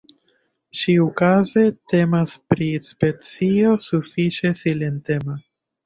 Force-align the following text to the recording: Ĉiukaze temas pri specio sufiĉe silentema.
Ĉiukaze 0.79 1.65
temas 1.95 2.35
pri 2.55 2.71
specio 2.91 3.79
sufiĉe 3.87 4.57
silentema. 4.65 5.43